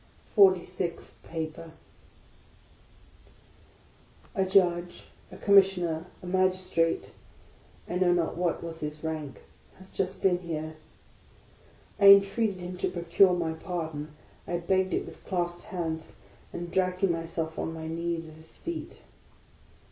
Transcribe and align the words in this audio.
FORTY 0.35 0.65
SIXTH 0.65 1.13
PAPER 1.25 1.73
A 4.33 4.43
JUDGE, 4.47 5.03
a 5.31 5.37
Commissioner, 5.37 6.07
a 6.23 6.25
Magistrate,— 6.25 7.13
I 7.87 7.97
know 7.97 8.11
not 8.11 8.35
what 8.35 8.63
was 8.63 8.79
his 8.79 9.03
rank,— 9.03 9.41
has 9.77 9.91
just 9.91 10.23
been 10.23 10.39
here. 10.39 10.75
I 11.99 12.05
mtreated 12.05 12.55
him 12.55 12.77
to 12.79 12.89
procure 12.89 13.33
my 13.33 13.53
pardon; 13.53 14.15
I 14.47 14.57
begged 14.57 14.95
it 14.95 15.05
with 15.05 15.23
clasped 15.23 15.65
hands, 15.65 16.15
and 16.51 16.71
dragging 16.71 17.11
myself 17.11 17.59
on 17.59 17.71
my 17.71 17.87
knees 17.87 18.27
at 18.27 18.33
his 18.33 18.57
feet. 18.57 19.03